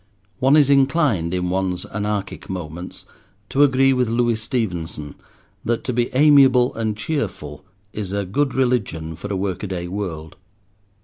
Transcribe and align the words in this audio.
One 0.39 0.55
is 0.55 0.71
inclined, 0.71 1.31
in 1.31 1.51
one's 1.51 1.85
anarchic 1.85 2.49
moments, 2.49 3.05
to 3.49 3.61
agree 3.61 3.93
with 3.93 4.09
Louis 4.09 4.33
Stevenson, 4.37 5.13
that 5.63 5.83
to 5.83 5.93
be 5.93 6.09
amiable 6.15 6.73
and 6.73 6.97
cheerful 6.97 7.63
is 7.93 8.11
a 8.11 8.25
good 8.25 8.55
religion 8.55 9.15
for 9.15 9.31
a 9.31 9.35
work 9.37 9.61
a 9.61 9.67
day 9.67 9.87
world. 9.87 10.37